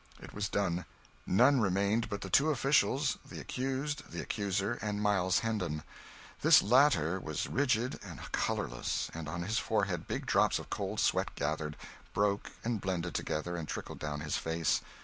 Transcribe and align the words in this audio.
It 0.19 0.33
was 0.33 0.49
done. 0.49 0.85
None 1.27 1.59
remained 1.59 2.09
but 2.09 2.21
the 2.21 2.29
two 2.31 2.49
officials, 2.49 3.19
the 3.23 3.39
accused, 3.39 4.09
the 4.11 4.19
accuser, 4.19 4.79
and 4.81 4.99
Miles 4.99 5.41
Hendon. 5.45 5.83
This 6.41 6.63
latter 6.63 7.19
was 7.19 7.45
rigid 7.45 7.99
and 8.03 8.19
colourless, 8.31 9.11
and 9.13 9.29
on 9.29 9.43
his 9.43 9.59
forehead 9.59 10.07
big 10.07 10.25
drops 10.25 10.57
of 10.57 10.71
cold 10.71 10.99
sweat 10.99 11.35
gathered, 11.35 11.77
broke 12.15 12.51
and 12.63 12.81
blended 12.81 13.13
together, 13.13 13.55
and 13.55 13.67
trickled 13.67 13.99
down 13.99 14.21
his 14.21 14.37
face. 14.37 14.81